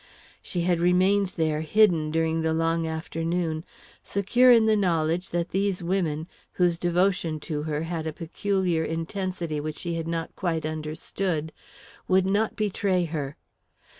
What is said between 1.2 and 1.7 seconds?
there,